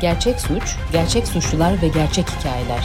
[0.00, 2.84] Gerçek suç, gerçek suçlular ve gerçek hikayeler.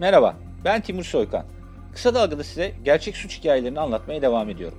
[0.00, 1.44] Merhaba, ben Timur Soykan.
[1.94, 4.78] Kısa Dalga'da size gerçek suç hikayelerini anlatmaya devam ediyorum.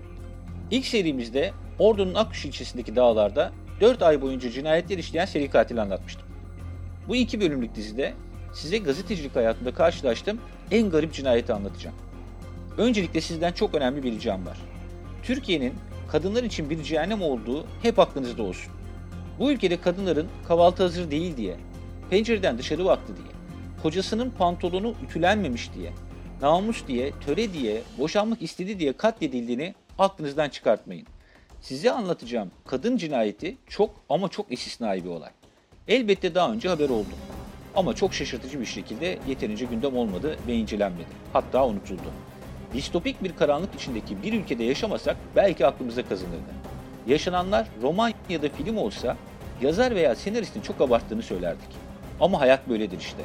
[0.72, 3.52] İlk serimizde Ordu'nun Akkuş ilçesindeki dağlarda
[3.82, 6.28] 4 ay boyunca cinayetler işleyen seri katil anlatmıştım.
[7.08, 8.14] Bu iki bölümlük dizide
[8.54, 10.42] size gazetecilik hayatında karşılaştığım
[10.72, 11.96] en garip cinayeti anlatacağım.
[12.78, 14.58] Öncelikle sizden çok önemli bir ricam var.
[15.24, 15.74] Türkiye'nin
[16.12, 18.74] kadınlar için bir cehennem olduğu hep aklınızda olsun.
[19.40, 21.56] Bu ülkede kadınların kahvaltı hazır değil diye,
[22.10, 23.28] pencereden dışarı baktı diye,
[23.84, 25.92] kocasının pantolonu ütülenmemiş diye,
[26.42, 31.08] namus diye, töre diye, boşanmak istedi diye katledildiğini aklınızdan çıkartmayın.
[31.62, 35.32] Size anlatacağım kadın cinayeti çok ama çok istisnai bir olay.
[35.88, 37.14] Elbette daha önce haber oldu.
[37.76, 41.08] Ama çok şaşırtıcı bir şekilde yeterince gündem olmadı ve incelenmedi.
[41.34, 42.12] Hatta unutuldu.
[42.74, 46.54] Distopik bir karanlık içindeki bir ülkede yaşamasak belki aklımıza kazınırdı.
[47.08, 49.18] Yaşananlar roman ya da film olsa
[49.62, 51.70] yazar veya senaristin çok abarttığını söylerdik.
[52.20, 53.22] Ama hayat böyledir işte.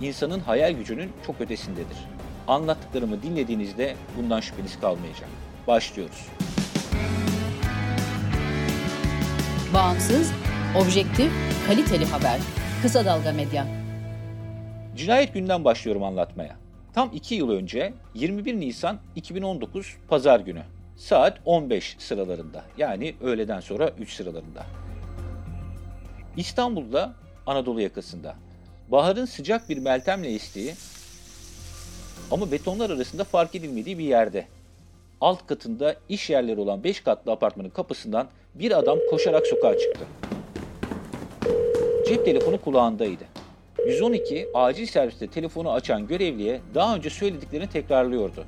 [0.00, 1.96] İnsanın hayal gücünün çok ötesindedir.
[2.48, 5.28] Anlattıklarımı dinlediğinizde bundan şüpheniz kalmayacak.
[5.66, 6.26] Başlıyoruz.
[9.74, 10.32] Bağımsız,
[10.76, 11.32] objektif,
[11.66, 12.40] kaliteli haber.
[12.82, 13.66] Kısa Dalga Medya.
[14.96, 16.65] Cinayet günden başlıyorum anlatmaya.
[16.96, 20.62] Tam 2 yıl önce 21 Nisan 2019 Pazar günü
[20.96, 24.66] saat 15 sıralarında yani öğleden sonra 3 sıralarında.
[26.36, 27.12] İstanbul'da
[27.46, 28.34] Anadolu yakasında
[28.88, 30.74] baharın sıcak bir meltemle estiği
[32.30, 34.46] ama betonlar arasında fark edilmediği bir yerde
[35.20, 40.04] alt katında iş yerleri olan 5 katlı apartmanın kapısından bir adam koşarak sokağa çıktı.
[42.08, 43.24] Cep telefonu kulağındaydı.
[43.86, 48.44] 112 acil serviste telefonu açan görevliye daha önce söylediklerini tekrarlıyordu.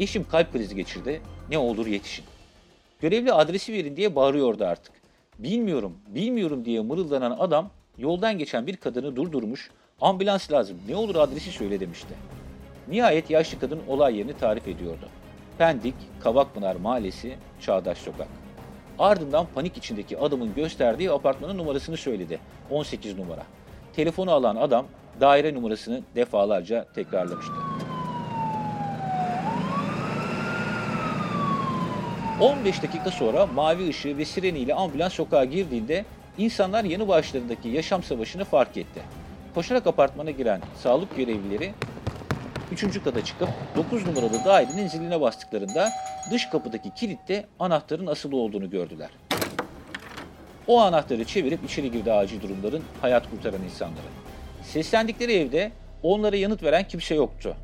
[0.00, 2.24] Eşim kalp krizi geçirdi, ne olur yetişin.
[3.00, 4.92] Görevli adresi verin diye bağırıyordu artık.
[5.38, 9.70] Bilmiyorum, bilmiyorum diye mırıldanan adam yoldan geçen bir kadını durdurmuş,
[10.00, 12.14] ambulans lazım, ne olur adresi söyle demişti.
[12.88, 15.08] Nihayet yaşlı kadın olay yerini tarif ediyordu.
[15.58, 18.28] Pendik, Kavakpınar Mahallesi, Çağdaş Sokak.
[18.98, 22.38] Ardından panik içindeki adamın gösterdiği apartmanın numarasını söyledi.
[22.70, 23.57] 18 numara.
[23.98, 24.86] Telefonu alan adam
[25.20, 27.52] daire numarasını defalarca tekrarlamıştı.
[32.40, 36.04] 15 dakika sonra mavi ışığı ve sireniyle ambulans sokağa girdiğinde
[36.38, 39.02] insanlar yanı başlarındaki yaşam savaşını fark etti.
[39.54, 41.72] Koşarak apartmana giren sağlık görevlileri
[42.72, 43.04] 3.
[43.04, 45.88] kata çıkıp 9 numaralı dairenin ziline bastıklarında
[46.30, 49.10] dış kapıdaki kilitte anahtarın asılı olduğunu gördüler.
[50.68, 54.06] O anahtarı çevirip içeri girdi acil durumların hayat kurtaran insanları.
[54.62, 57.56] Seslendikleri evde onlara yanıt veren kimse yoktu.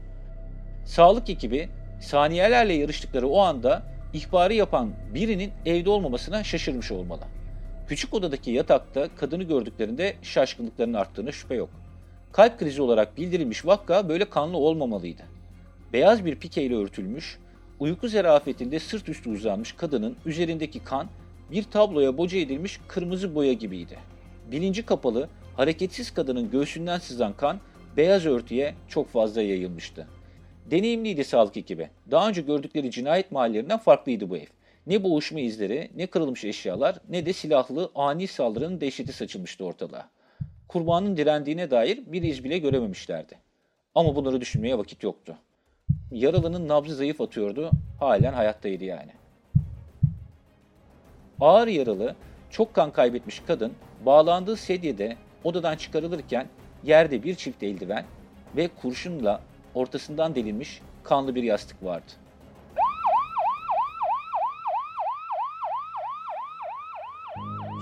[0.85, 1.69] Sağlık ekibi
[2.01, 3.83] saniyelerle yarıştıkları o anda
[4.13, 7.23] ihbarı yapan birinin evde olmamasına şaşırmış olmalı.
[7.89, 11.71] Küçük odadaki yatakta kadını gördüklerinde şaşkınlıklarının arttığına şüphe yok.
[12.33, 15.23] Kalp krizi olarak bildirilmiş vakka böyle kanlı olmamalıydı.
[15.93, 17.39] Beyaz bir pikeyle örtülmüş,
[17.81, 21.09] uyku zerafetinde sırt üstü uzanmış kadının üzerindeki kan
[21.51, 23.99] bir tabloya boca edilmiş kırmızı boya gibiydi.
[24.51, 27.59] Bilinci kapalı, hareketsiz kadının göğsünden sızan kan
[27.97, 30.09] beyaz örtüye çok fazla yayılmıştı.
[30.71, 31.91] Deneyimliydi sağlık ekibi.
[32.11, 34.47] Daha önce gördükleri cinayet mahallerinden farklıydı bu ev.
[34.87, 40.11] Ne boğuşma izleri, ne kırılmış eşyalar, ne de silahlı ani saldırının dehşeti saçılmıştı ortalığa.
[40.69, 43.39] Kurbanın direndiğine dair bir iz bile görememişlerdi.
[43.95, 45.37] Ama bunları düşünmeye vakit yoktu.
[46.13, 49.13] Yaralının nabzı zayıf atıyordu, halen hayattaydı yani.
[51.41, 52.17] Ağır yaralı,
[52.51, 53.73] çok kan kaybetmiş kadın
[54.07, 56.47] bağlandığı sedyede odadan çıkarılırken
[56.85, 58.05] yerde bir çift eldiven
[58.57, 59.41] ve kurşunla
[59.75, 62.13] ortasından delinmiş kanlı bir yastık vardı.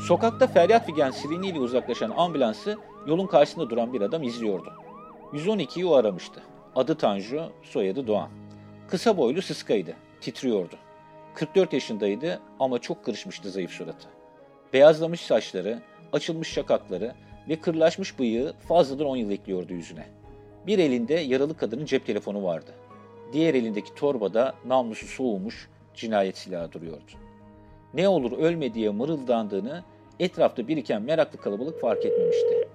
[0.06, 4.72] Sokakta feryat figen sireniyle uzaklaşan ambulansı yolun karşısında duran bir adam izliyordu.
[5.32, 6.42] 112'yi o aramıştı.
[6.76, 8.28] Adı Tanju, soyadı Doğan.
[8.88, 10.76] Kısa boylu sıskaydı, titriyordu.
[11.34, 14.08] 44 yaşındaydı ama çok kırışmıştı zayıf suratı.
[14.72, 15.78] Beyazlamış saçları,
[16.12, 17.14] açılmış şakakları
[17.48, 20.06] ve kırlaşmış bıyığı fazladan 10 yıl ekliyordu yüzüne.
[20.66, 22.70] Bir elinde yaralı kadının cep telefonu vardı.
[23.32, 27.12] Diğer elindeki torbada namlusu soğumuş cinayet silahı duruyordu.
[27.94, 29.84] Ne olur ölme diye mırıldandığını
[30.20, 32.68] etrafta biriken meraklı kalabalık fark etmemişti.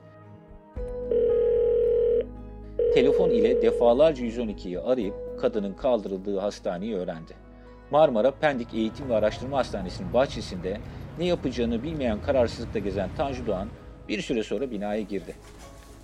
[2.93, 7.46] Telefon ile defalarca 112'yi arayıp kadının kaldırıldığı hastaneyi öğrendi.
[7.91, 10.77] Marmara Pendik Eğitim ve Araştırma Hastanesi'nin bahçesinde
[11.19, 13.67] ne yapacağını bilmeyen kararsızlıkla gezen Tanju Doğan
[14.09, 15.35] bir süre sonra binaya girdi.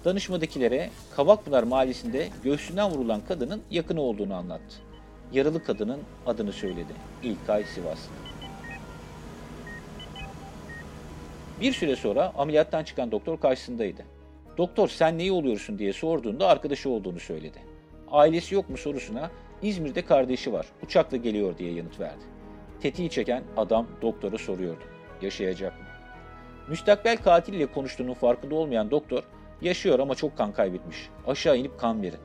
[0.06, 4.76] Danışmadakilere Kavakpınar Mahallesi'nde göğsünden vurulan kadının yakını olduğunu anlattı.
[5.34, 6.94] yaralı kadının adını söyledi.
[7.24, 8.12] İlkay Sivaslı.
[11.62, 14.06] Bir süre sonra ameliyattan çıkan doktor karşısındaydı.
[14.58, 17.60] Doktor sen neyi oluyorsun diye sorduğunda arkadaşı olduğunu söyledi.
[18.12, 19.32] Ailesi yok mu sorusuna
[19.64, 22.24] İzmir'de kardeşi var, uçakla geliyor diye yanıt verdi.
[22.82, 24.84] Tetiği çeken adam doktora soruyordu.
[25.22, 25.86] Yaşayacak mı?
[26.68, 29.24] Müstakbel katille konuştuğunun farkında olmayan doktor,
[29.62, 31.10] yaşıyor ama çok kan kaybetmiş.
[31.28, 32.20] Aşağı inip kan verin.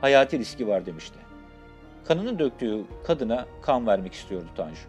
[0.00, 1.18] Hayati riski var demişti.
[2.04, 4.80] Kanını döktüğü kadına kan vermek istiyordu Tanju.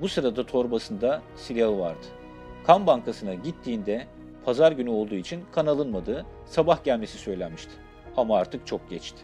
[0.00, 2.06] Bu sırada torbasında silahı vardı.
[2.66, 4.06] Kan bankasına gittiğinde
[4.44, 7.72] pazar günü olduğu için kan alınmadığı, sabah gelmesi söylenmişti.
[8.16, 9.22] Ama artık çok geçti.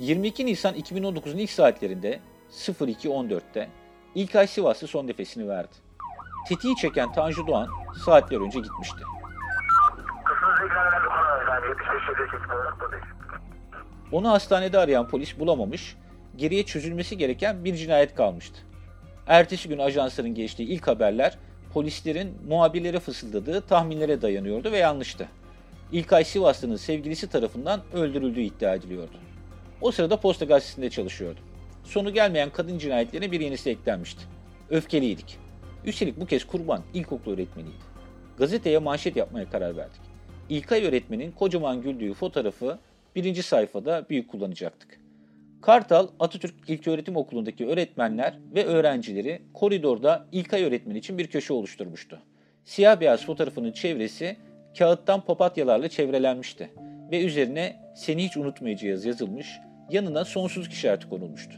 [0.00, 2.20] ...22 Nisan 2019'un ilk saatlerinde
[2.50, 3.68] 02.14'te
[4.14, 5.74] İlkay Sivaslı son nefesini verdi.
[6.48, 7.68] Tetiği çeken Tanju Doğan
[8.04, 8.98] saatler önce gitmişti.
[14.12, 15.96] Onu hastanede arayan polis bulamamış,
[16.36, 18.58] geriye çözülmesi gereken bir cinayet kalmıştı.
[19.26, 21.38] Ertesi gün ajansların geçtiği ilk haberler
[21.72, 25.28] polislerin muhabirlere fısıldadığı tahminlere dayanıyordu ve yanlıştı.
[25.92, 29.16] İlkay Sivaslı'nın sevgilisi tarafından öldürüldüğü iddia ediliyordu.
[29.84, 31.40] O sırada Posta Gazetesi'nde çalışıyordu.
[31.82, 34.22] Sonu gelmeyen kadın cinayetlerine bir yenisi eklenmişti.
[34.70, 35.38] Öfkeliydik.
[35.84, 37.84] Üstelik bu kez kurban ilkokul öğretmeniydi.
[38.38, 40.00] Gazeteye manşet yapmaya karar verdik.
[40.48, 42.78] İlkay öğretmenin kocaman güldüğü fotoğrafı
[43.16, 45.00] birinci sayfada büyük kullanacaktık.
[45.62, 52.22] Kartal Atatürk İlköğretim Okulu'ndaki öğretmenler ve öğrencileri koridorda İlkay öğretmen için bir köşe oluşturmuştu.
[52.64, 54.36] Siyah beyaz fotoğrafının çevresi
[54.78, 56.70] kağıttan papatyalarla çevrelenmişti
[57.10, 59.60] ve üzerine seni hiç unutmayacağız yazılmış,
[59.94, 61.56] yanına sonsuzluk işareti konulmuştu.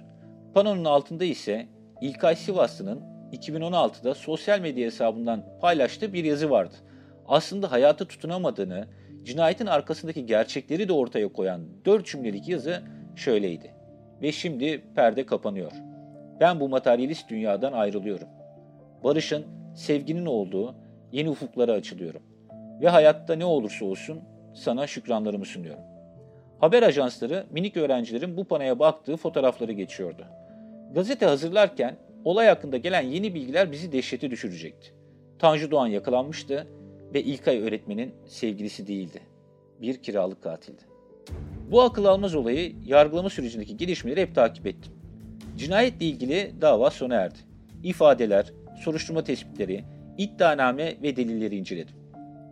[0.55, 1.67] Panonun altında ise
[2.01, 3.01] İlkay Sivaslı'nın
[3.33, 6.75] 2016'da sosyal medya hesabından paylaştığı bir yazı vardı.
[7.29, 8.89] Aslında hayata tutunamadığını,
[9.25, 12.83] cinayetin arkasındaki gerçekleri de ortaya koyan dört cümlelik yazı
[13.17, 13.75] şöyleydi.
[14.23, 15.73] Ve şimdi perde kapanıyor.
[16.41, 18.29] Ben bu materyalist dünyadan ayrılıyorum.
[19.05, 20.75] Barışın, sevginin olduğu
[21.13, 22.23] yeni ufuklara açılıyorum.
[22.81, 24.21] Ve hayatta ne olursa olsun
[24.55, 25.96] sana şükranlarımı sunuyorum.
[26.61, 30.25] Haber ajansları minik öğrencilerin bu panoya baktığı fotoğrafları geçiyordu.
[30.95, 34.95] Gazete hazırlarken olay hakkında gelen yeni bilgiler bizi dehşete düşürecekti.
[35.39, 36.67] Tanju Doğan yakalanmıştı
[37.15, 39.21] ve İlkay öğretmenin sevgilisi değildi.
[39.81, 40.83] Bir kiralık katildi.
[41.71, 44.93] Bu akıl almaz olayı yargılama sürecindeki gelişmeleri hep takip ettim.
[45.57, 47.39] Cinayetle ilgili dava sona erdi.
[47.83, 49.85] İfadeler, soruşturma tespitleri,
[50.19, 51.97] iddianame ve delilleri inceledim.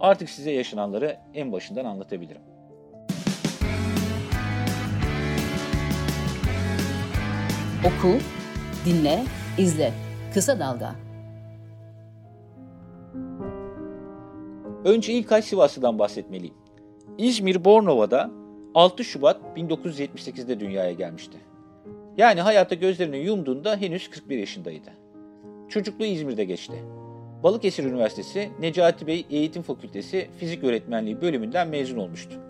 [0.01, 2.43] Artık size yaşananları en başından anlatabilirim.
[7.85, 8.19] Oku,
[8.87, 9.25] dinle,
[9.59, 9.93] izle.
[10.35, 10.95] Kısa Dalga.
[14.85, 16.55] Önce İlkay Sivaslı'dan bahsetmeliyim.
[17.19, 18.31] İzmir Bornova'da
[18.75, 21.39] 6 Şubat 1978'de dünyaya gelmişti.
[22.17, 24.91] Yani hayata gözlerini yumduğunda henüz 41 yaşındaydı.
[25.69, 26.85] Çocukluğu İzmir'de geçti.
[27.43, 32.41] Balıkesir Üniversitesi Necati Bey Eğitim Fakültesi Fizik Öğretmenliği bölümünden mezun olmuştu.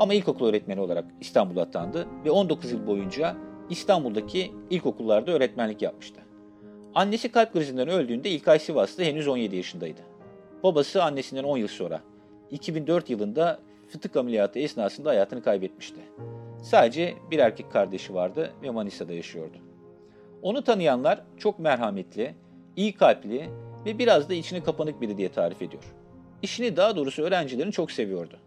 [0.00, 3.36] Ama ilkokul öğretmeni olarak İstanbul'a atandı ve 19 yıl boyunca
[3.70, 6.20] İstanbul'daki ilkokullarda öğretmenlik yapmıştı.
[6.94, 10.00] Annesi kalp krizinden öldüğünde İlkay Sivaslı henüz 17 yaşındaydı.
[10.62, 12.00] Babası annesinden 10 yıl sonra
[12.50, 16.00] 2004 yılında fıtık ameliyatı esnasında hayatını kaybetmişti.
[16.62, 19.56] Sadece bir erkek kardeşi vardı ve Manisa'da yaşıyordu.
[20.42, 22.34] Onu tanıyanlar çok merhametli,
[22.76, 23.50] iyi kalpli
[23.86, 25.84] ve biraz da içine kapanık biri diye tarif ediyor.
[26.42, 28.38] İşini daha doğrusu öğrencilerini çok seviyordu.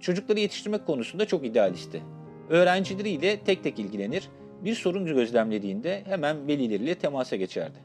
[0.00, 2.02] Çocukları yetiştirmek konusunda çok idealistti.
[2.48, 4.28] Öğrencileriyle tek tek ilgilenir,
[4.64, 7.78] bir sorun gözlemlediğinde hemen velileriyle temasa geçerdi.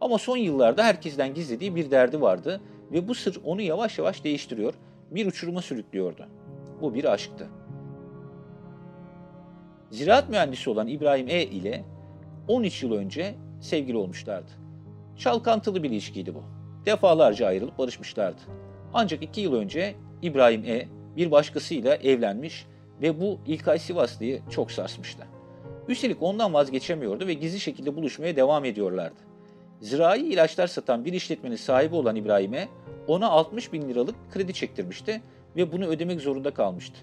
[0.00, 2.60] Ama son yıllarda herkesten gizlediği bir derdi vardı
[2.92, 4.74] ve bu sır onu yavaş yavaş değiştiriyor,
[5.10, 6.26] bir uçuruma sürüklüyordu.
[6.80, 7.48] Bu bir aşktı.
[9.90, 11.84] Ziraat mühendisi olan İbrahim E ile
[12.48, 14.50] 13 yıl önce sevgili olmuşlardı.
[15.16, 16.42] Çalkantılı bir ilişkiydi bu.
[16.86, 18.40] Defalarca ayrılıp barışmışlardı.
[18.94, 22.66] Ancak iki yıl önce İbrahim E bir başkasıyla evlenmiş
[23.02, 25.26] ve bu İlkay Sivaslı'yı çok sarsmıştı.
[25.88, 29.20] Üstelik ondan vazgeçemiyordu ve gizli şekilde buluşmaya devam ediyorlardı.
[29.80, 32.68] Zirai ilaçlar satan bir işletmenin sahibi olan İbrahim'e
[33.06, 35.22] ona 60 bin liralık kredi çektirmişti
[35.56, 36.98] ve bunu ödemek zorunda kalmıştı.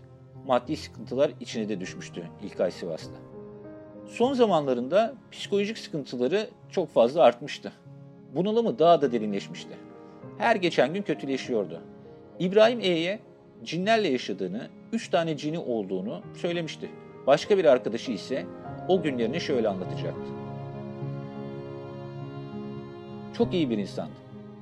[0.48, 3.12] Maddi sıkıntılar içine de düşmüştü İlkay Sivaslı.
[4.08, 7.72] Son zamanlarında psikolojik sıkıntıları çok fazla artmıştı.
[8.36, 9.78] Bunalımı daha da derinleşmişti.
[10.38, 11.82] Her geçen gün kötüleşiyordu.
[12.40, 13.20] İbrahim E'ye
[13.64, 16.90] cinlerle yaşadığını, üç tane cini olduğunu söylemişti.
[17.28, 18.46] Başka bir arkadaşı ise
[18.88, 20.32] o günlerini şöyle anlatacaktı.
[23.38, 24.14] Çok iyi bir insandı.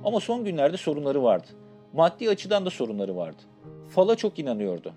[0.04, 1.46] Ama son günlerde sorunları vardı.
[1.92, 3.42] Maddi açıdan da sorunları vardı.
[3.88, 4.92] Fala çok inanıyordu.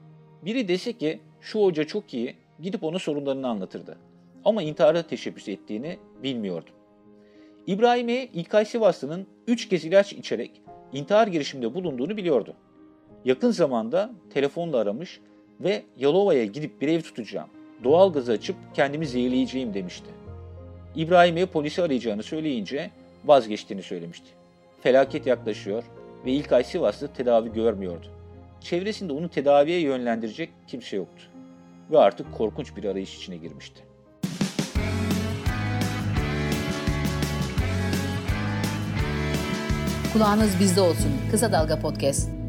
[0.46, 3.98] Biri dese ki şu hoca çok iyi, gidip ona sorunlarını anlatırdı.
[4.46, 6.70] Ama intihara teşebbüs ettiğini bilmiyordu.
[7.68, 10.62] İbrahim'e İlkay Sivaslı'nın 3 kez ilaç içerek
[10.94, 12.54] intihar girişiminde bulunduğunu biliyordu.
[13.26, 15.20] Yakın zamanda telefonla aramış
[15.62, 17.50] ve Yalova'ya gidip bir ev tutacağım,
[17.84, 20.10] doğal gazı açıp kendimi zehirleyeceğim demişti.
[20.96, 22.92] İbrahim'e polisi arayacağını söyleyince
[23.26, 24.26] vazgeçtiğini söylemişti.
[24.82, 25.84] Felaket yaklaşıyor
[26.26, 28.08] ve İlkay Sivaslı tedavi görmüyordu.
[28.62, 31.24] Çevresinde onu tedaviye yönlendirecek kimse yoktu.
[31.92, 33.82] Ve artık korkunç bir arayış içine girmişti.
[40.14, 41.12] Kulağınız bizde olsun.
[41.32, 42.45] Kısa Dalga Podcast.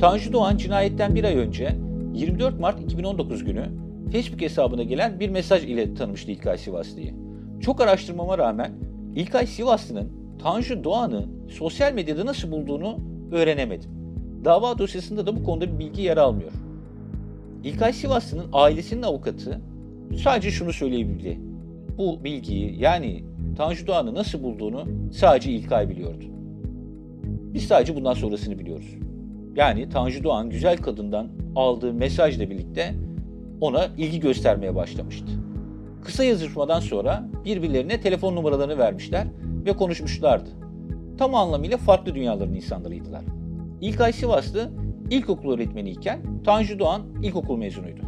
[0.00, 1.76] Tanju Doğan cinayetten bir ay önce
[2.14, 3.64] 24 Mart 2019 günü
[4.12, 7.14] Facebook hesabına gelen bir mesaj ile tanımıştı İlkay Sivaslı'yı.
[7.60, 8.72] Çok araştırmama rağmen
[9.16, 12.98] İlkay Sivaslı'nın Tanju Doğan'ı sosyal medyada nasıl bulduğunu
[13.32, 13.90] öğrenemedim.
[14.44, 16.52] Dava dosyasında da bu konuda bir bilgi yer almıyor.
[17.64, 19.60] İlkay Sivaslı'nın ailesinin avukatı
[20.22, 21.38] sadece şunu söyleyebildi.
[21.98, 23.24] Bu bilgiyi yani
[23.56, 26.24] Tanju Doğan'ı nasıl bulduğunu sadece İlkay biliyordu.
[27.24, 28.96] Biz sadece bundan sonrasını biliyoruz.
[29.56, 32.94] Yani Tanju Doğan güzel kadından aldığı mesajla birlikte
[33.60, 35.32] ona ilgi göstermeye başlamıştı.
[36.04, 39.26] Kısa yazışmadan sonra birbirlerine telefon numaralarını vermişler
[39.66, 40.50] ve konuşmuşlardı.
[41.18, 43.24] Tam anlamıyla farklı dünyaların insanlarıydılar.
[43.80, 44.70] İlkay Sivaslı
[45.10, 48.00] ilkokul öğretmeniyken Tanju Doğan ilkokul mezunuydu.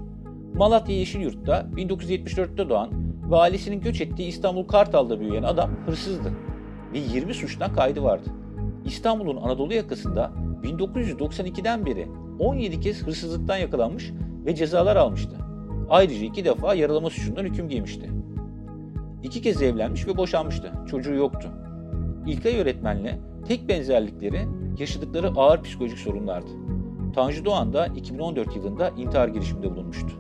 [0.55, 2.91] Malatya Yeşilyurt'ta 1974'te doğan
[3.31, 6.33] ve ailesinin göç ettiği İstanbul Kartal'da büyüyen adam hırsızdı
[6.93, 8.29] ve 20 suçtan kaydı vardı.
[8.85, 10.33] İstanbul'un Anadolu yakasında
[10.65, 14.13] 1992'den beri 17 kez hırsızlıktan yakalanmış
[14.47, 15.37] ve cezalar almıştı.
[15.91, 18.11] Ayrıca iki defa yaralama suçundan hüküm giymişti.
[19.23, 20.73] İki kez evlenmiş ve boşanmıştı.
[20.91, 21.49] Çocuğu yoktu.
[22.27, 24.41] İlkay öğretmenle tek benzerlikleri
[24.79, 26.51] yaşadıkları ağır psikolojik sorunlardı.
[27.15, 30.13] Tanju Doğan da 2014 yılında intihar girişiminde bulunmuştu.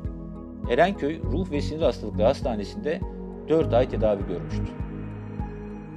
[0.71, 3.01] Erenköy Ruh ve Sinir Hastalıkları Hastanesi'nde
[3.49, 4.82] 4 ay tedavi görmüştü.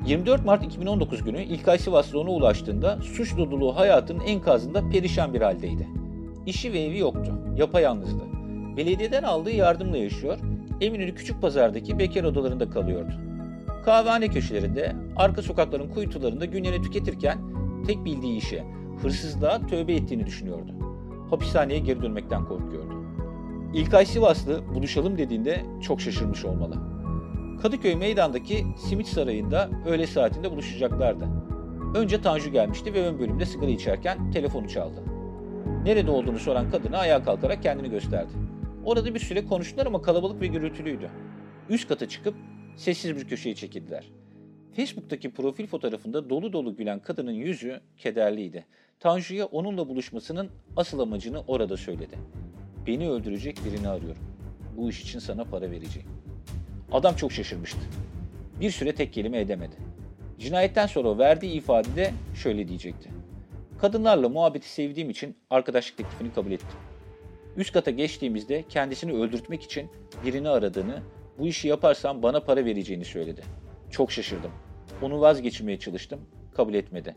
[0.06, 5.88] 24 Mart 2019 günü İlkay Sivaslı ona ulaştığında suç doluluğu hayatının enkazında perişan bir haldeydi.
[6.46, 8.24] İşi ve evi yoktu, yapayalnızdı.
[8.78, 10.38] Belediyeden aldığı yardımla yaşıyor,
[10.82, 13.14] Eminönü Küçük Pazar'daki bekar odalarında kalıyordu.
[13.86, 17.38] Kahvehane köşelerinde, arka sokakların kuytularında günlerini tüketirken
[17.88, 18.64] tek bildiği işe,
[19.02, 20.72] hırsızlığa tövbe ettiğini düşünüyordu.
[21.30, 22.94] Hapishaneye geri dönmekten korkuyordu.
[23.74, 26.95] İlkay Sivaslı buluşalım dediğinde çok şaşırmış olmalı.
[27.62, 31.26] Kadıköy meydandaki simit sarayında öğle saatinde buluşacaklardı.
[31.96, 35.04] Önce Tanju gelmişti ve ön bölümde sigara içerken telefonu çaldı.
[35.84, 38.32] Nerede olduğunu soran kadına ayağa kalkarak kendini gösterdi.
[38.86, 41.10] Orada bir süre konuştular ama kalabalık ve gürültülüydü.
[41.70, 42.36] Üst kata çıkıp
[42.76, 44.12] sessiz bir köşeye çekildiler.
[44.76, 48.66] Facebook'taki profil fotoğrafında dolu dolu gülen kadının yüzü kederliydi.
[49.00, 52.18] Tanju'ya onunla buluşmasının asıl amacını orada söyledi.
[52.88, 54.24] Beni öldürecek birini arıyorum.
[54.78, 56.15] Bu iş için sana para vereceğim.
[56.92, 57.80] Adam çok şaşırmıştı.
[58.60, 59.76] Bir süre tek kelime edemedi.
[60.40, 63.10] Cinayetten sonra verdiği ifadede şöyle diyecekti.
[63.82, 66.78] Kadınlarla muhabbeti sevdiğim için arkadaşlık teklifini kabul ettim.
[67.58, 69.90] Üst kata geçtiğimizde kendisini öldürtmek için
[70.26, 71.02] birini aradığını,
[71.40, 73.44] bu işi yaparsam bana para vereceğini söyledi.
[73.92, 74.52] Çok şaşırdım.
[75.02, 76.20] Onu vazgeçirmeye çalıştım,
[76.54, 77.16] kabul etmedi.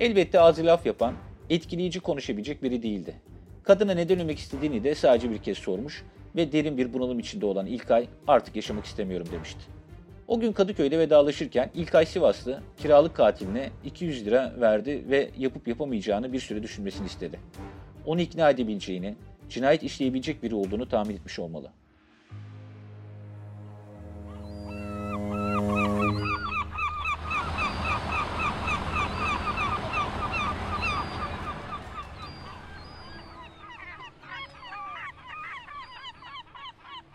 [0.00, 1.14] Elbette ağzı laf yapan,
[1.50, 3.14] etkileyici konuşabilecek biri değildi.
[3.62, 6.04] Kadına neden ölmek istediğini de sadece bir kez sormuş
[6.36, 9.60] ve derin bir bunalım içinde olan İlkay artık yaşamak istemiyorum demişti.
[10.28, 16.40] O gün Kadıköy'de vedalaşırken İlkay Sivaslı kiralık katiline 200 lira verdi ve yapıp yapamayacağını bir
[16.40, 17.40] süre düşünmesini istedi.
[18.06, 19.14] Onu ikna edebileceğini,
[19.48, 21.70] cinayet işleyebilecek biri olduğunu tahmin etmiş olmalı.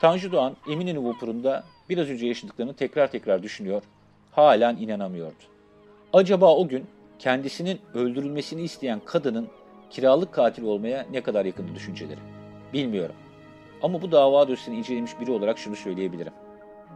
[0.07, 3.83] Tanju Doğan Eminönü vapurunda biraz önce yaşadıklarını tekrar tekrar düşünüyor,
[4.31, 5.43] halen inanamıyordu.
[6.13, 6.85] Acaba o gün
[7.19, 9.47] kendisinin öldürülmesini isteyen kadının
[9.89, 12.19] kiralık katil olmaya ne kadar yakındı düşünceleri?
[12.73, 13.15] Bilmiyorum.
[13.81, 16.33] Ama bu dava dosyasını incelemiş biri olarak şunu söyleyebilirim.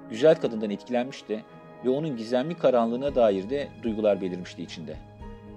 [0.10, 1.44] Güzel kadından etkilenmişti
[1.86, 4.98] ve onun gizemli karanlığına dair de duygular belirmişti içinde.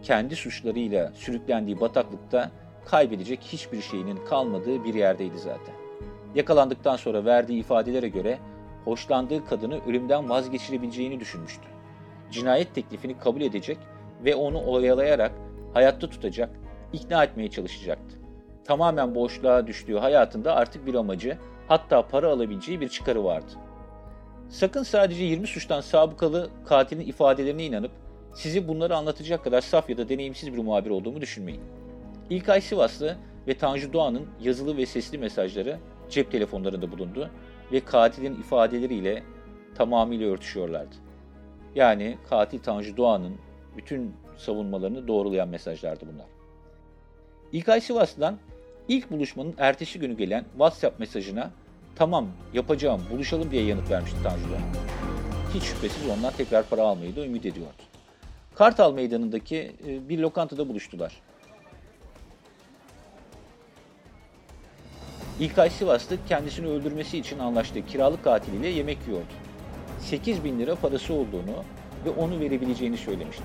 [0.02, 2.50] Kendi suçlarıyla sürüklendiği bataklıkta
[2.84, 5.83] kaybedecek hiçbir şeyinin kalmadığı bir yerdeydi zaten.
[6.34, 8.38] Yakalandıktan sonra verdiği ifadelere göre
[8.84, 11.68] hoşlandığı kadını ölümden vazgeçirebileceğini düşünmüştü.
[12.30, 13.78] Cinayet teklifini kabul edecek
[14.24, 15.32] ve onu oyalayarak
[15.74, 16.50] hayatta tutacak,
[16.92, 18.16] ikna etmeye çalışacaktı.
[18.64, 21.38] Tamamen boşluğa düştüğü hayatında artık bir amacı,
[21.68, 23.52] hatta para alabileceği bir çıkarı vardı.
[24.48, 27.90] Sakın sadece 20 suçtan sabıkalı katilin ifadelerine inanıp
[28.34, 31.60] sizi bunları anlatacak kadar saf ya da deneyimsiz bir muhabir olduğumu düşünmeyin.
[32.30, 33.16] İlkay Sivaslı
[33.48, 35.78] ve Tanju Doğan'ın yazılı ve sesli mesajları
[36.10, 37.30] cep telefonlarında bulundu
[37.72, 39.22] ve katilin ifadeleriyle
[39.74, 40.96] tamamıyla örtüşüyorlardı.
[41.74, 43.34] Yani katil Tanju Doğan'ın
[43.76, 46.26] bütün savunmalarını doğrulayan mesajlardı bunlar.
[47.52, 48.38] İlkay Sivas'tan
[48.88, 51.50] ilk buluşmanın ertesi günü gelen WhatsApp mesajına
[51.96, 54.62] tamam yapacağım buluşalım diye yanıt vermişti Tanju Doğan.
[55.54, 57.82] Hiç şüphesiz ondan tekrar para almayı da ümit ediyordu.
[58.54, 61.20] Kartal Meydanı'ndaki e, bir lokantada buluştular.
[65.40, 69.26] İlkay Sivaslı kendisini öldürmesi için anlaştığı kiralık katiliyle yemek yiyordu.
[70.00, 71.64] 8 bin lira parası olduğunu
[72.04, 73.44] ve onu verebileceğini söylemişti.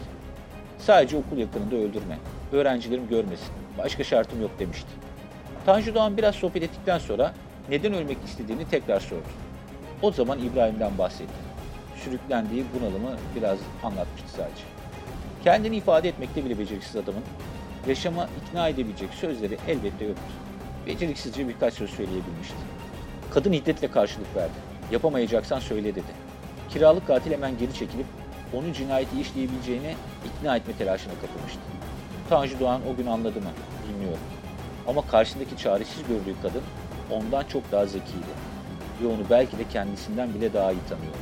[0.78, 2.18] Sadece okul yakınında öldürme,
[2.52, 4.90] öğrencilerim görmesin, başka şartım yok demişti.
[5.66, 7.34] Tanju Doğan biraz sohbet ettikten sonra
[7.70, 9.30] neden ölmek istediğini tekrar sordu.
[10.02, 11.34] O zaman İbrahim'den bahsetti.
[12.04, 14.64] Sürüklendiği bunalımı biraz anlatmıştı sadece.
[15.44, 17.24] Kendini ifade etmekte bile beceriksiz adamın
[17.88, 20.49] yaşama ikna edebilecek sözleri elbette yoktu.
[20.90, 22.56] Beceriksizce birkaç söz söyleyebilmişti.
[23.34, 24.60] Kadın hiddetle karşılık verdi.
[24.92, 26.12] Yapamayacaksan söyle dedi.
[26.70, 28.06] Kiralık katil hemen geri çekilip
[28.54, 31.60] onu cinayeti işleyebileceğine ikna etme telaşına kapılmıştı.
[32.30, 33.50] Tanju Doğan o gün anladı mı
[33.90, 34.20] bilmiyorum.
[34.88, 36.64] Ama karşısındaki çaresiz gördüğü kadın
[37.12, 38.34] ondan çok daha zekiydi.
[39.02, 41.18] Ve onu belki de kendisinden bile daha iyi tanıyordu.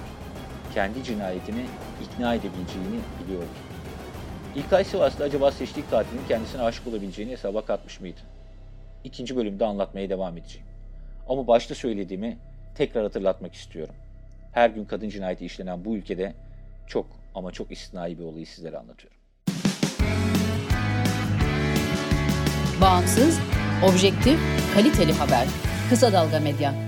[0.74, 1.66] Kendi cinayetini
[2.04, 3.48] ikna edebileceğini biliyordu.
[4.56, 8.37] İlkay Sivas'ta acaba seçtiği katilin kendisine aşık olabileceğini hesaba katmış mıydı?
[9.08, 10.68] İkinci bölümde anlatmaya devam edeceğim.
[11.30, 12.38] Ama başta söylediğimi
[12.76, 13.96] tekrar hatırlatmak istiyorum.
[14.52, 16.34] Her gün kadın cinayeti işlenen bu ülkede
[16.88, 19.18] çok ama çok istisnai bir olayı sizlere anlatıyorum.
[22.82, 23.40] Bağımsız,
[23.90, 24.40] objektif,
[24.74, 25.48] kaliteli haber.
[25.90, 26.87] Kısa Dalga Medya.